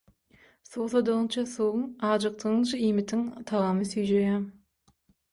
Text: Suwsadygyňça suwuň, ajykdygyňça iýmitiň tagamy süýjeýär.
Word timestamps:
Suwsadygyňça 0.67 1.41
suwuň, 1.51 1.83
ajykdygyňça 2.11 2.79
iýmitiň 2.87 3.21
tagamy 3.51 3.85
süýjeýär. 3.91 4.41